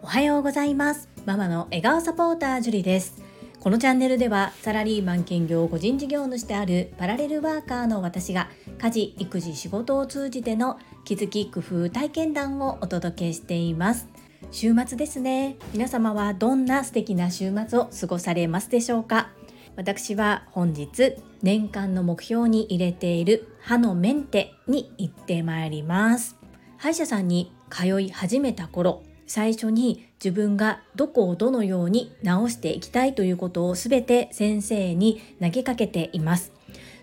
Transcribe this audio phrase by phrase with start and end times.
[0.00, 1.08] おはようございます。
[1.26, 3.20] ママの笑顔サポータージュリです。
[3.58, 8.48] このチャンネルではサラリーマン兼業個人事業主であるパラレルワーカーの私が
[8.80, 14.06] 家事育児仕事を通じての気づき工夫体験談をお届けしています。
[14.52, 15.56] 週末ですね。
[15.72, 19.30] 皆様はどんな素敵な週末を過ごされますでしょうか。
[19.74, 26.36] 私は本日年間の目標に入れている歯のメンテに行ってまいります。
[26.78, 36.50] 歯医者さんに通い始めた頃最初に自分がどこをどのように直していきたいということを全て先生に投げかけています。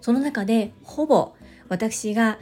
[0.02, 1.36] その中でほぼ
[1.70, 2.40] 私が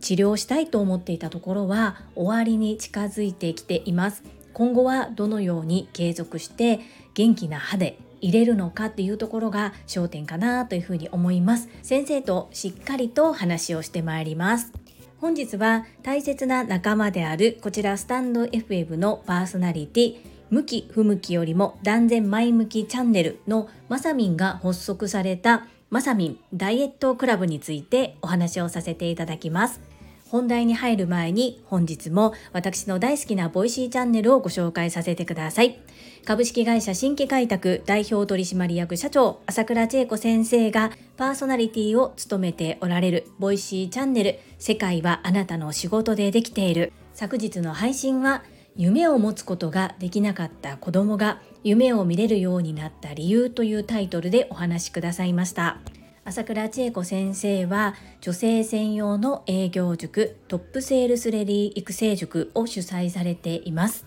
[0.00, 4.22] 治療したいと思っていたところは終わりに近づいてきています。
[4.52, 6.78] 今後はどのように継続して
[7.14, 11.68] 元気な歯で入れるのかっていうところが焦点かなというふうに思います。
[11.82, 14.72] 先生としっかりと話をしてまいります。
[15.20, 20.16] 本日は大切な仲間であるこちらスタンド FM のパーソナリティ
[20.48, 29.93] 向き不向きよりも断然前向きチャンネルのまさみんが発足されたまさみんダイエットクラブについてお話をさせていただきます。
[30.34, 35.78] 本題に入る前に本日も私の大好きな Voicy チャンネルをご紹介させてください。
[36.24, 48.42] 株式会社新規開拓代表取締役社長朝倉千恵子先生がパーソナリティを務めておられる Voicy チャンネル世界はあなたの仕事でできている昨日の配信は
[48.74, 55.78] 夢を持つことができなかった子供が夢を見れるようになった理由というタイトルでお話しくださいました。
[56.26, 64.06] 朝倉千恵子先生は女性専用の営業塾トップセールスレディ育成塾を主催されています。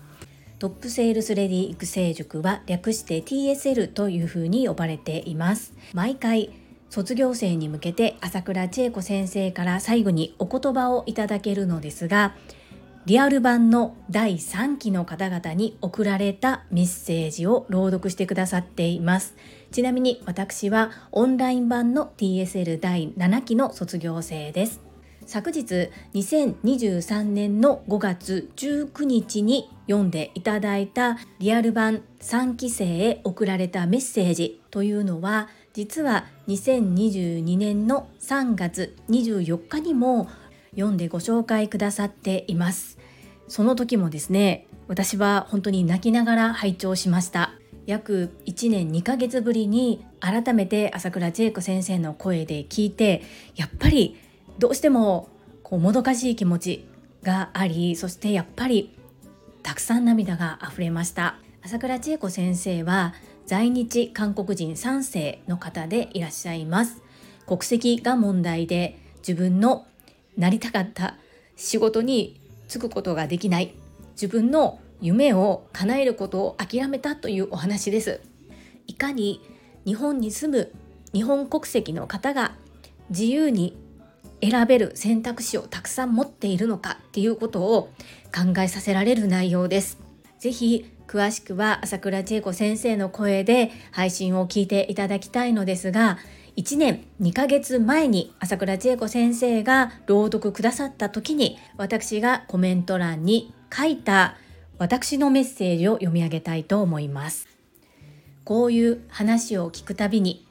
[0.58, 5.72] トップセールスレディ育成塾は略して TSL というふうに呼ばれています。
[5.94, 6.50] 毎回
[6.90, 12.34] 卒業生に向けて朝倉千恵子先生から最後にお言葉をいただけるのですが
[13.08, 19.34] リアル版の第3期の方々に送られたメッセージを朗読してくださっています。
[19.72, 24.82] ちなみに私はオンライン版の TSL 第7期の卒業生です。
[25.24, 40.28] 昨日2023年の5月19日に読んでいただいたリアル版3期生へ送られたメッセージというのは実は2022年の3月24日にも
[40.72, 42.97] 読んでご紹介くださっています
[43.48, 47.52] その時もですね私は本当に泣きながら拝聴しました。
[47.86, 53.22] 約1年2ヶ月ぶりに改めて朝倉千恵子先生の声で聞いて
[53.56, 54.16] やっぱり
[54.58, 55.30] どうしても
[55.62, 56.86] こうもどかしい気持ち
[57.22, 58.94] がありそしてやっぱり
[59.62, 61.38] たくさん涙が溢れました。
[61.62, 63.14] 朝倉千恵子先生は
[63.46, 67.02] 在日韓国人3世の方でいらっしゃいます。
[67.46, 69.86] 国籍が問題で自分の
[70.36, 71.16] なりたかった
[71.56, 73.74] 仕事に就くことができない。
[74.12, 78.20] 自分の夢を叶えることを諦めたというお話です。
[78.86, 79.40] いかに
[79.84, 80.72] 日本に住む
[81.12, 82.52] 日本国籍の方が
[83.10, 83.76] 自由に
[84.40, 87.90] 選べる選択肢をたくさん持っているのかっていうことを
[88.34, 89.98] 考えさせられる内容です。
[90.38, 96.18] ぜひ詳しくは朝倉千恵子先生の声で配信を聞いていただきたいのですが
[96.58, 104.34] 1年2ヶ月前に朝倉千恵子先生が朗読くださった時に私がコメント欄に書いた
[104.76, 107.46] 私のメッセージを読み上げたいと思います。
[108.42, 110.48] こういう話を聞くたびに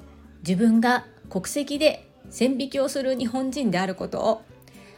[0.47, 4.43] 自分が国籍で線引きをする日本人であることを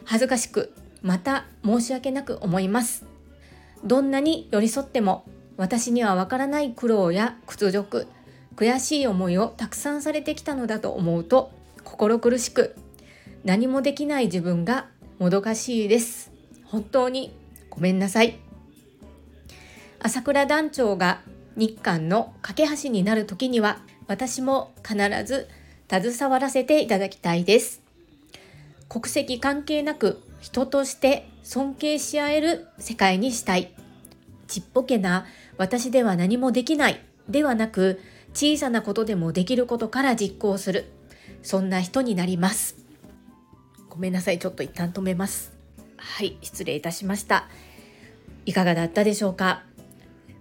[0.05, 3.07] 恥ずかしくまた申し訳なく思います。
[3.83, 5.25] どんなに寄り添っても
[5.57, 8.05] 私にはわからない苦労や屈辱
[8.59, 11.49] 悔しい思いをたくさんされてきたのだと思うと
[11.85, 12.75] 心苦しく
[13.45, 14.87] 何もできない自分が
[15.17, 16.33] もどかしいです。
[16.65, 17.33] 本当に
[17.69, 18.37] ごめんなさい。
[20.01, 21.21] 朝倉団長が
[21.55, 25.47] 日韓の架け橋になる時には私も必ず
[25.89, 27.81] 携わらせていただきたいです。
[28.89, 33.73] 国籍関係なく人として尊敬し合える世界にしたい。
[34.49, 38.01] ちっぽけな私では何もできないではなく
[38.33, 40.85] 小さなことでもできることから実行する。
[41.41, 42.77] そんな人になります。
[43.89, 45.53] ごめんなさいちょっと一旦止めます。
[45.97, 47.47] はい失礼いたしました。
[48.45, 49.63] いかがだったでしょうか？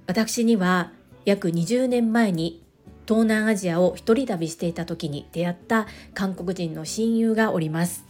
[0.06, 0.93] 私には
[1.25, 2.64] 約20年前に
[3.06, 8.05] 東南アジアを一人旅していた時に出会った韓国人の親友がおります。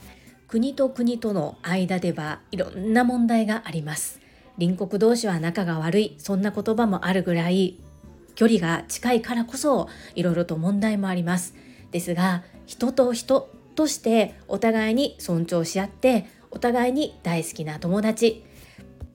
[0.48, 4.20] 国と国との間ではいろんな問題があります。
[4.58, 6.14] 隣国同士は仲が悪い。
[6.18, 7.78] そんな言葉もあるぐらい
[8.38, 11.56] 距離が近いからこそいろいろと問題もあります
[11.90, 18.44] ですが人と人としてお互いに尊重し合ってお互いに大好きな友達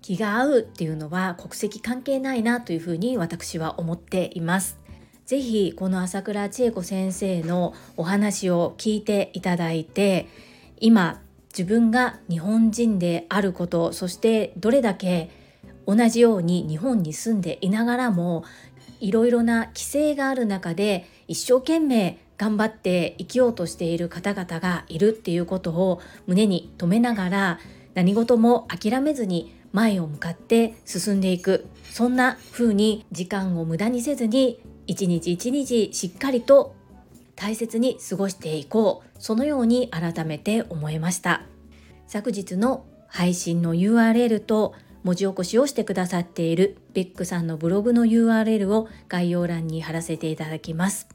[0.01, 4.77] 気が合うっていうのは国籍関係ないなというふうに私は思っています。
[5.25, 10.27] ぜひこの朝倉千恵子先生のお話を聞いていただいて
[10.81, 11.21] 今
[11.57, 15.29] 自分が日本人であることそしてどれだけ
[15.85, 18.43] 同じように日本に住んでいながらも
[19.03, 27.59] いろいろな規制がある中で一生懸命頑張って生きようとしている方々がいるっていうことを胸に留めながら
[27.95, 31.67] 何事も諦めずに前を向かって進んでいく。
[31.91, 36.73] そんな風に時間を無駄にせずに一日一日しっかりと
[37.35, 39.09] 大切に過ごしていこう。
[39.19, 41.41] そのように改めて思いました。
[42.07, 44.73] 昨日の配信の URL と
[45.03, 51.07] 文字起こしをしてくださっているベックさんのブログの URL を概要欄に貼らせていただきます。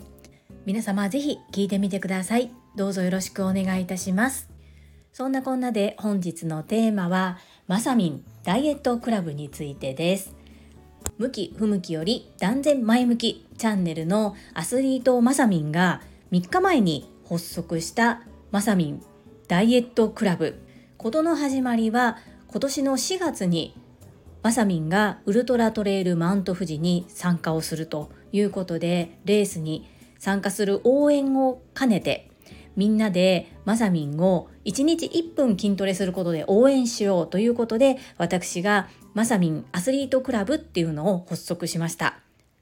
[0.66, 2.50] 皆様ぜひ聞いてみてください。
[2.76, 4.50] どうぞよろしくお願いいたします。
[5.12, 10.34] そんなこんなで本日のテーマはまさみんダイエットクラブについてです。
[11.16, 16.02] 向き不向きより断然前向きチャンネルのアスリートまさみんが
[16.32, 19.02] 3日前に発足したまさみん
[19.48, 20.60] ダイエットクラブ。
[20.98, 23.74] 事の始まりは今年の4月に
[24.48, 29.86] まさみんがウルトラトレイルマウント富士に参加をするということでレースに
[30.18, 32.30] 参加する応援を兼ねて
[32.74, 42.18] みんなでまさみんを1日1分筋トレすることで応援しようということで私がまさみんアスリートクラブっていうのを発足しました。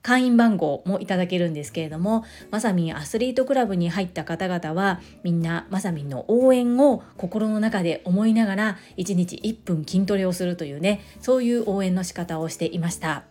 [0.06, 13.25] 会員番号もいただけるんですけれどもまさみんアスリートクラブに入った方々はみんなまさみんの応援を心の中で思いながら1日1分筋トレをするというねそういう応援の仕方をしていました。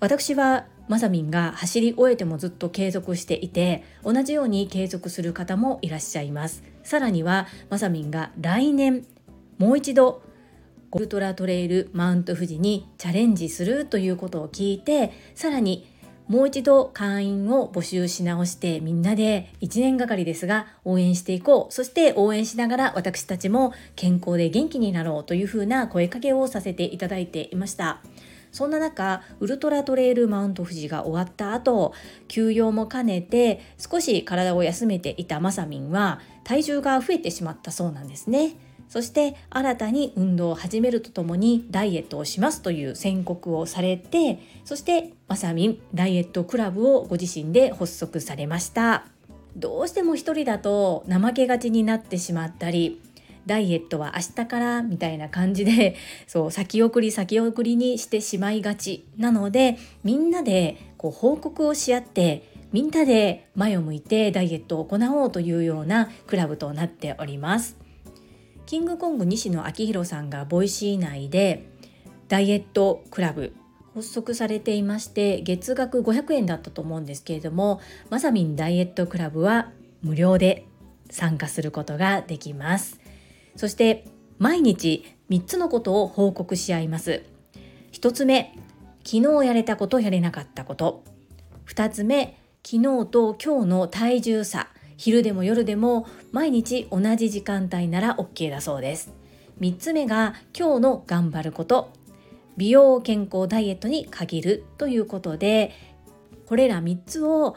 [0.00, 6.62] 私はまさみんが走り終えてもずっと継続していて同じように継続する方もいらっしゃいます。
[6.82, 9.04] さらにはまさみんが来年
[9.58, 10.22] もう一度
[10.92, 15.86] ウルトラトレイルマウント富士にチャレンジするということを聞いてさらに
[16.28, 21.72] もう一度会員を募集し直してみんなで1年がかりですが応援していこう。
[21.72, 28.02] そして応援しながら私たちも健康で元気になろうというふうな声かけをさせていただいていました。
[28.52, 31.92] そんな中ウルトラトレイルマウント富士が終わった後
[32.28, 38.56] 休養も兼ねて少し体を休めていたまさみんは体重が増えてしまったそうなんですね。
[38.88, 49.04] そして新たに運動を始めるとともにダイエットをしますという宣告をされてそしてまさみんダイエットクラブをご自身で発足されました
[49.56, 53.00] どうしても一人だと怠けがちになってしまったり
[53.46, 55.96] ダイエットは明日からみたいな感じで
[56.26, 67.87] そう先送り先送りにしてしまいがちなのでみんなでこう報告をし合ってみんなで前を向いてダイエットを行おうというようなクラブとなっております。
[68.68, 71.70] キングコング西野亮廣さんが Voicy 内で
[72.28, 73.54] ダイエットクラブ
[73.94, 77.80] 発足されていまして月額500円だったと思うんですけれども
[78.10, 79.70] まさみんダイエットクラブは
[80.02, 80.66] 無料で
[81.08, 83.00] 参加することができます。
[83.56, 84.04] そして
[84.36, 87.24] 毎日3つのことを報告し合います。
[87.92, 88.54] 1つ目
[89.02, 91.04] 昨日やれたことやれなかったこと。
[91.68, 94.68] 2つ目昨日と今日の体重差。
[94.98, 99.12] 昼でも夜でも毎日同じ時間帯なら OK だそうです。
[99.60, 101.92] 3つ目が今日の頑張ること。
[102.56, 105.72] 美容健康ダイエットに限るということで
[106.46, 107.56] これら3つを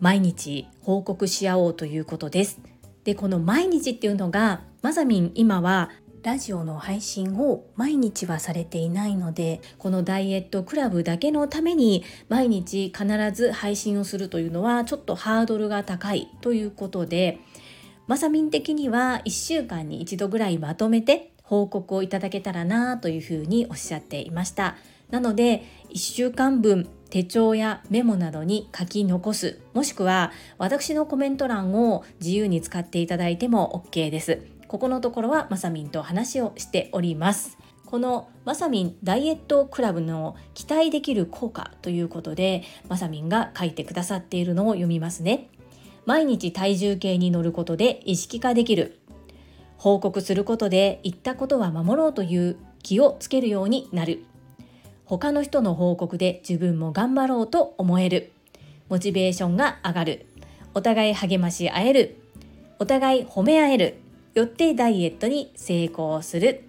[0.00, 2.60] 毎日報告し合おうということです。
[3.04, 5.90] でこの毎日っていうのがまさみん今は
[6.24, 17.40] ラジオの配信を毎日はされていないのでこのダイエットクラブだけのために毎日必ず配信をするというのはちょっとハードルが高いということで
[18.06, 24.76] まさみん的には1週間に1度ぐらいまとめて報告をいただけたらなというふうにおっしゃっていました。
[25.10, 34.53] なので1週間分手帳やメモなどに書き残すもしくは私のコメント欄を自由に使っていただいても OK です。
[34.74, 37.58] ここのところはまさみんと話をしております。
[37.86, 45.48] このまさみんダイエットクラブの期待できる効果ということでまさみんが書いてくださっているのを読みますね。
[46.06, 48.98] 毎日体重計に乗ることで意識化できる。
[49.76, 54.24] 報告することで言ったことは守ろうという気をつけるようになる。
[55.04, 58.32] 他の人の報告で自分も頑張ろうと思える。
[58.88, 60.26] モチベーションが上がる。
[60.74, 62.16] お互い励まし合える。
[62.80, 64.03] お互い褒め合える。
[64.34, 66.68] よってダイエットに成功する。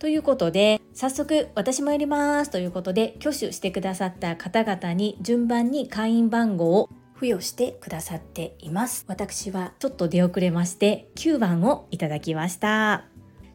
[0.00, 2.50] ということで早速私もやります。
[2.50, 9.04] ということで挙手してくださった方々に順番に会員番号を付与してくださっています。
[9.06, 13.04] 私はちょっと出遅れまして9番をいただきました。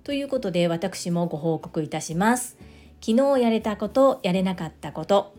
[0.05, 2.57] ということで私もご報告いたします。
[3.01, 5.35] 昨日やれたことやれなかったこと。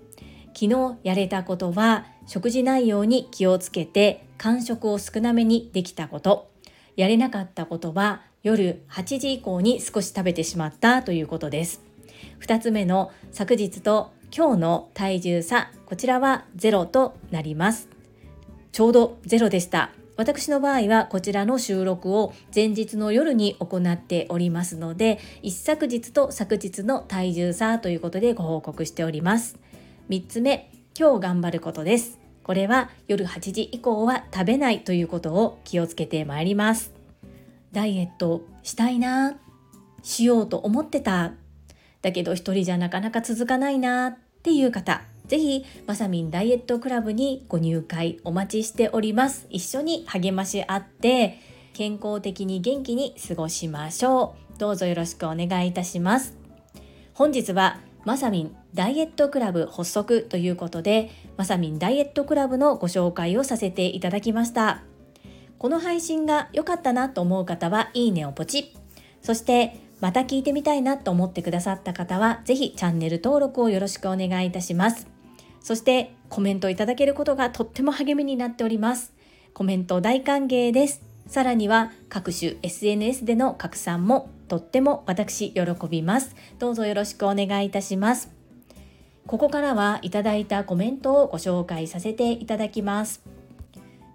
[0.53, 6.50] 昨日やれたことは食事内容に気をつけて間食を少なめにできたこと。
[6.97, 11.83] やれなかったことは夜8時以降に少し食べてしまったということです。
[12.41, 17.89] 2つ目の昨日と今日の体重差こちらはゼロとなります。
[18.73, 19.91] ちょうどゼロでした。
[20.17, 29.59] 私の場合はこちらの収録を前日の夜に行っておりますので一昨日と昨日の体重差ということでご報告しております。
[30.11, 32.20] 3つ目今日頑張ることです。
[32.43, 36.93] これは夜8時以降は食べないということを気をつけてまいります。
[37.73, 39.39] ダイエットしたいな。
[40.03, 41.33] しようと思ってた。
[42.03, 45.03] だけど一人じゃなかなか続かないなっていう方。
[45.27, 49.47] ぜひまさみんダイエットクラブにご入会お待ちしております。
[49.51, 51.39] 一緒に励まし合って
[51.73, 54.59] 健康的に元気に過ごしましょう。
[54.59, 56.37] どうぞよろしくお願いいたします。
[57.15, 64.83] 本日はまさみんダイエットクラブ発足ということでまさみんダイエットクラブのご紹介をさせていただきました
[65.59, 68.75] この配信が良かったなと思う方はいいねをポチ
[69.23, 75.07] そしてまた聞いてみたいなと思ってくださった方はぜひチャンネル登録をよろしくお願いいたします
[75.61, 79.13] そしてコメントいただけることがとっても励みになっております。
[79.53, 81.03] コメント大歓迎です。
[81.27, 86.37] さらには各種 SNS での拡散もとっても私喜びます。
[86.59, 88.31] どうぞよろしくお願いいたします。
[89.27, 93.23] ここからはいただいたコメントをご紹介させていただきます。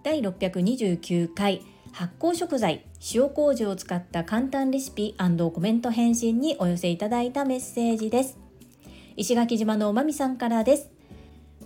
[0.04, 1.64] 第629回
[1.94, 8.38] 発酵食材塩麹を使った簡単レシピコメント返信にお寄せいただいたメッセージです。
[9.16, 10.96] 石垣島のおまみさんからです。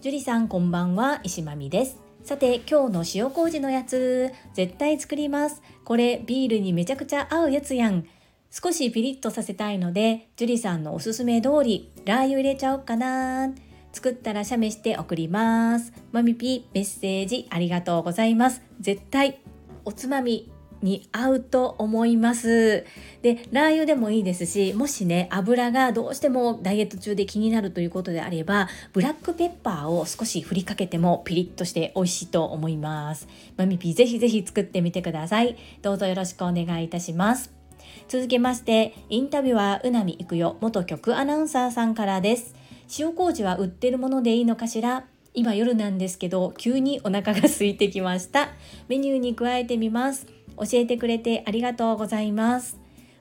[0.01, 8.05] 樹里さんこんばんは石まみですさて今日の塩麹のやつ絶対作りますこれビールにめちゃくちゃ合うやつやん
[8.51, 13.53] 少しピリッとさせたいので樹里さんのおすすめ通りラー油入れちゃおうかな
[13.91, 15.93] 作ったら写メして送ります。
[16.11, 18.61] まみぴメッセージありがとうございます。
[18.79, 19.39] 絶対
[19.85, 20.51] おつまみ
[20.81, 22.85] に合うと思います。
[23.21, 33.27] でラー油でもいいですしもしね油がどうしてもダイエット中で気になるということであればブラックペッパーを少し振りかけてもピリッとして美味しいと思います。
[33.57, 35.57] マミピぜひぜひ作ってみてください。
[35.81, 37.58] どうぞよろしくお願いいたします。
[38.07, 42.55] 続きましてインタビュアーうなみいくよ元局アナウンサーさんからです
[42.99, 45.05] 塩麹は売ってるものでいいのかしら？
[45.33, 48.49] 今夜なんですけど急にお腹が空いてきました
[48.87, 50.25] メニューに加えてみます
[50.57, 52.77] 教えてくれてありがとうございます。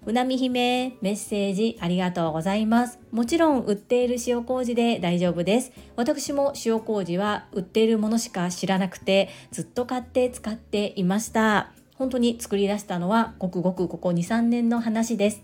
[0.06, 2.98] うなみ姫メッセージありがとうございます。
[3.10, 5.72] もちろん売っている塩麹で大丈夫です。
[5.96, 11.72] 私も塩麹は売っているものしか知らなくてずっと買って使っていました。
[11.98, 15.42] 本当に作り出したのはごくごくここ2、3年の話です。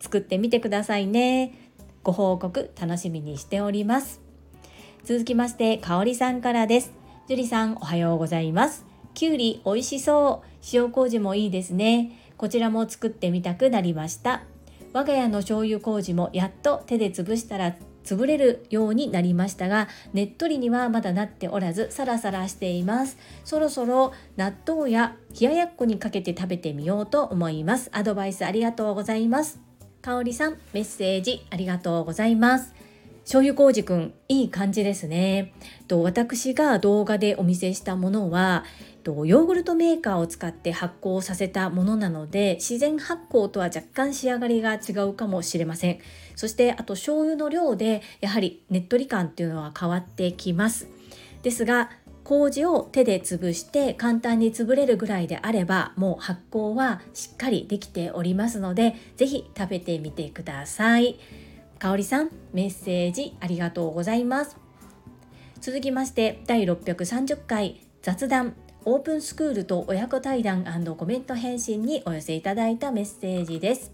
[0.00, 1.52] 作ってみてくださいね。
[2.02, 4.22] ご報告楽しみにしております。
[5.04, 6.92] 続きまして、かおりさんからです。
[7.28, 8.86] 樹里さんおはようございます。
[9.12, 10.48] きゅうり美味しそう。
[10.72, 12.12] 塩麹もいいですね。
[12.38, 14.44] こちらも作ってみたくなりました。
[14.94, 23.18] 我が家の醤油麹もやっと手で潰したら潰れるようになりましたがねっとりにはまだなっておらずサラサラしています。
[23.44, 27.90] そろそろ納豆や冷ややっこにかけて食べてみようと思います。
[27.92, 29.60] アドバイスありがとうございます。
[30.02, 32.74] かおりさんメッセージありがとうございます。
[33.24, 35.52] 醤油麹くんいい感じですね。
[35.86, 38.64] と私が動画でお見せしたものは
[39.02, 45.98] とヨーグルトメーカーを使って発酵させたものなので自然発酵とは若干仕上がりが違うかもしれません。
[46.36, 50.88] そしてあと醤油の量でやはりねっとり感っていうのは変わってきます。
[51.42, 51.90] ですが
[52.24, 61.18] 麹を手で潰して簡単に潰れるぐらいであればもう発酵はしっかりできておりますので是非食べてみてください。
[61.78, 64.56] かおりさんメッセージありがとうございます。
[65.60, 68.54] 続きまして第630回雑談。
[68.86, 70.64] オープンスクールと親子対談
[70.96, 73.92] コメント返信にお寄せいただいたメッセージです。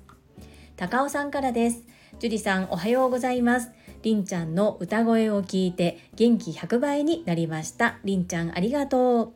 [0.76, 1.82] 高尾さんからです。
[2.20, 3.70] 樹里さんおはようございます。
[4.02, 7.98] りんちゃんの歌声を聞いて元気100倍になりました。
[8.04, 9.32] りんちゃんありがとう。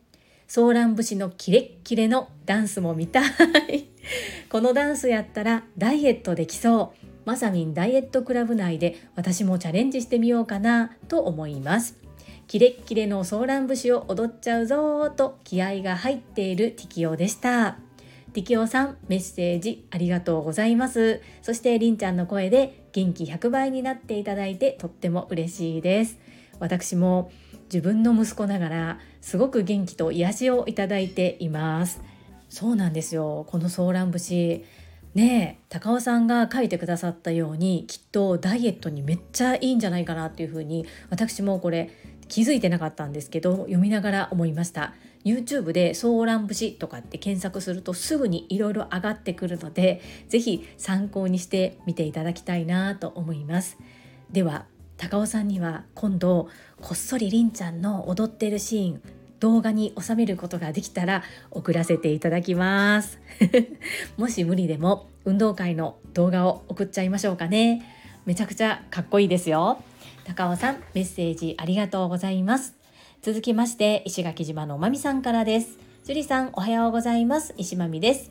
[0.46, 3.88] ソーラン節のキレッキレのダンスも見たい。
[4.50, 7.06] このダンスやったらダイエットできそう。
[7.24, 11.96] まさにダイエットクラブ内で私もチャレンジしてみようかなと思います。
[12.50, 17.78] キレッキレのソーラン節を踊っちゃうぞーと気合が入っているティキオでした。
[18.32, 21.20] ティキオさんメッセージありがとうございます。
[21.42, 26.18] そしてりんちゃんの声で元気100倍になっていただいてとっても嬉しいです。
[26.58, 27.30] 私も
[27.72, 32.02] 自分の息子ながらすごく元気と癒しをいただいています。
[32.48, 33.46] そうなんですよ。
[33.48, 34.64] このソーラン節
[35.14, 41.90] ねえ高尾さんが書いてくださったようにきっとダイエットにめっちゃいいんじゃないかなっていうふうに私もこれ
[42.30, 44.94] 気づいてなかったんですけど読みながら思いました。
[45.24, 53.76] YouTube で「ソーラン節」とかって検索するとすぐにいろいろ上がってくるので是非参考にしてみていただきたいなと思います。
[54.30, 54.64] では
[54.96, 56.48] 高尾さんには今度
[56.80, 59.02] こっそりりんちゃんの踊ってるシーン
[59.40, 63.18] 動画に収めることができたら送らせていただきます。
[64.16, 67.82] もし無理でも運動会の動画を送っちゃいましょうかね。
[68.24, 69.82] めちゃくちゃかっこいいですよ。
[70.24, 72.74] 高尾さんメッセージありがとうございます。
[73.22, 75.78] 続きまして石垣島のまみさんからです。
[76.04, 77.54] 樹里さんおはようございます。
[77.56, 78.30] 石まみです。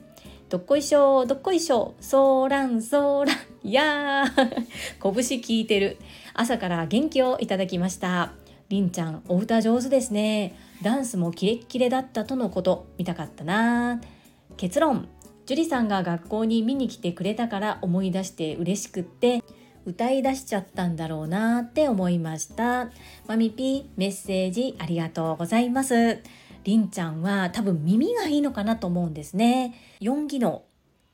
[0.50, 4.66] どっこいしょどっこいしょソーランソーランいやー。
[5.02, 5.98] 拳聞いてる。
[6.34, 8.34] 朝から元気をいただきました。
[8.70, 10.56] りんちゃんお歌上手ですね。
[10.82, 14.02] ダンスもキレッキレだったとのこと見たかったな。
[14.58, 15.08] 結論。
[15.46, 19.44] 樹里さんが学校に見に来てくれたから思い出して嬉しくって
[19.86, 22.92] 歌い出しちゃったんだろうなって思いました。
[23.28, 26.20] マミピメッセージありがとうございます。
[26.64, 29.74] りんちゃんは多分耳がいいのかなと思うんですね。
[30.02, 30.64] 4技能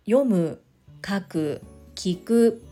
[0.06, 0.62] 読む
[1.06, 1.62] 書く
[1.96, 2.64] 聞く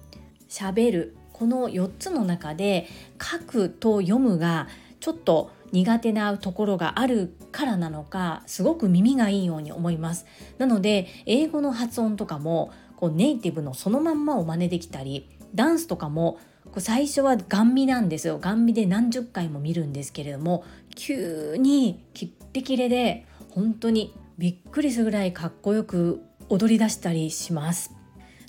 [0.50, 2.88] 喋るこの4つの中で
[3.22, 4.68] 書くと読むが
[5.00, 10.26] ちょっと苦手なところがあるからなのかすごく耳がいいように思います。
[10.58, 16.40] なので英語の発音とかもこうネイティブのそのまんまを真似できたりダンスとかも
[16.78, 18.40] 最初はガン見なんですよ。
[18.40, 20.64] ガン見で何十回も見るんですけれども
[20.96, 27.94] 急にキッレキレで本当にびっくりするぐらいかっこよく踊り出したりします。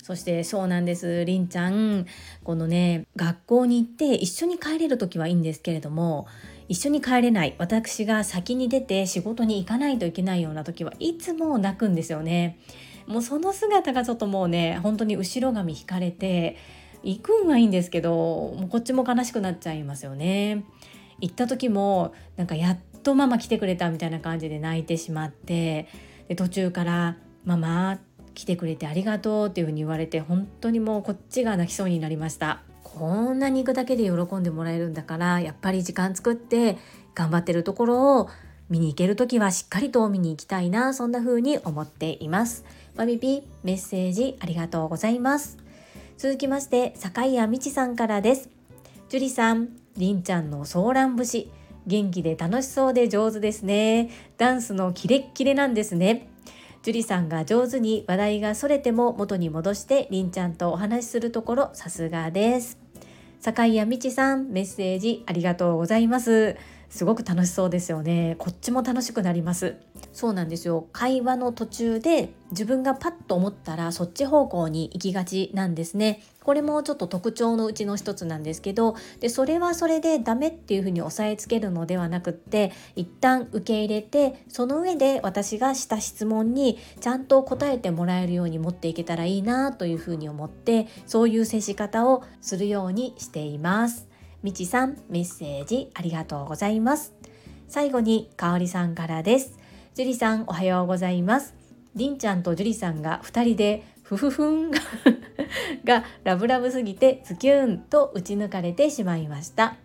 [0.03, 1.25] そしてそうなんです。
[1.25, 2.05] りんちゃん
[2.43, 6.27] このね学校に行って一緒に帰れる時はいいんですけれども
[6.67, 7.55] 一緒に帰れない。
[7.57, 12.59] 私が先に出て仕事に行かないといけないような時はいつも泣くんですよね。
[13.07, 16.57] もうその姿がちょっともうね本当に後ろ髪引かれて
[17.05, 18.11] 行くんはいいんですけど
[18.57, 20.65] もうこっちも悲しくなっちゃいますよね。
[21.21, 25.87] 行った時もなんかやっとママ来てくれたみたいな感じで泣いてしまって
[26.27, 27.15] で途中から
[27.45, 27.99] 「ママ
[28.33, 32.63] 来てくれてありがとう」っていうふうに言われて本当にもうこっちが泣きそうになりました。
[32.83, 36.77] こんなに行くだけで喜んでもらえるんだからやっぱり時間作って
[37.13, 38.29] 頑張ってるところを
[38.69, 42.63] 見に行ける時はしっかりと見に行きたいなそんな風に思っています。
[42.95, 45.64] マミピメッセージありがとうございます。
[46.17, 48.49] 続きまして坂井谷美智さんからです。
[49.09, 51.51] 樹里さんりんちゃんのソーラン節。
[51.85, 54.09] 元気で楽しそうで上手ですね。
[54.37, 56.29] ダンスのキレッキレなんですね。
[56.83, 62.79] 樹里さんが上手に話題がそれても元に戻してりんちゃんとお話しするところさすがです。
[63.41, 66.55] 坂井谷美智さんメッセージありがとうございます。
[66.89, 68.35] すごく楽しそうですよね。
[68.37, 69.75] こっちも楽しくなります。
[70.13, 70.87] そうなんですよ。
[70.91, 76.21] 会話の途中で自分がパッと思ったらそっち方向に行きがちなんですね。
[76.45, 94.14] これもちょっと特徴のうちの一つなんですけどでそれはそれでダメっていうふうに押さえつけるのではなくって一旦受け入れてその上で私がした質問にちゃんと答えてもらえるように持っていけたらいいなというふうに思ってそういう接し方をするようにしています。
[94.45, 97.15] みちさんメッセージありがとうございます。
[97.67, 99.57] 最後にかおりさんからです。
[99.95, 101.55] 樹里さんおはようございます。
[101.95, 104.69] りんちゃんと樹里さんが2人でふふふん
[105.83, 109.77] がラブラブすぎてズキューンと打ち抜かれてしまいました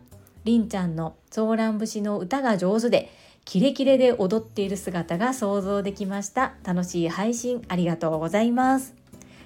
[0.45, 3.11] りんちゃんのソーラン節の歌が上手で
[3.47, 8.95] キレキレで踊っている姿が想像できました楽しい配信ありがとうございます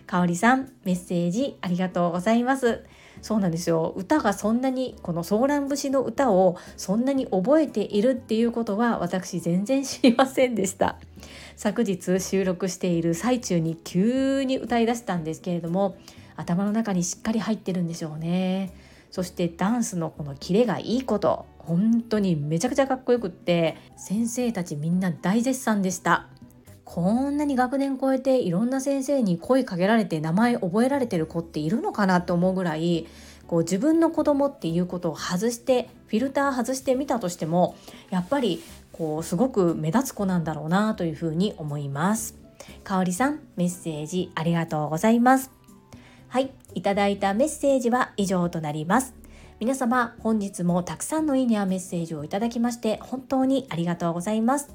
[0.08, 2.82] かおりさんメッセージありがとうございます
[3.24, 3.94] そうなんですよ。
[3.96, 10.98] 歌がそんなにこのソーラン節の歌をそんなに覚えているっていうことは私全然知りませんでした。
[11.56, 15.96] 昨日収録している最中に急に歌い出したんですけれども
[16.36, 18.74] 頭の中にしっかり入ってるんでしょうね。
[19.10, 26.28] そしてダンスのこのキレがいいこと本当にめちゃくちゃかっこよくって先生たちみんな大絶賛でした。
[26.84, 33.06] こんなに学年超えていろんな先生に声かけられて名前覚えられてる子っているのかなと思うぐらい
[33.46, 37.76] こう自分の子供っていうことを外してフィルター外してみたとしても
[38.10, 42.36] やっぱりこうすごく目立つ子なんだろうなというふうに思います。
[42.82, 45.50] かおりさんメッセージありがとうございます。
[46.28, 49.14] はい、いただいたメッセージは以上となります。
[49.60, 54.74] 皆様本日もたくさんのいいねやメッセージをいただきまして本当にありがとうございます。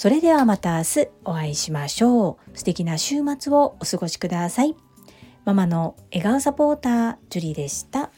[0.00, 2.58] それではまた明日お会いしましょう。
[2.58, 4.74] 素敵な週末をお過ごしください。
[5.44, 8.10] ママの笑顔サポーター、ジュリでした。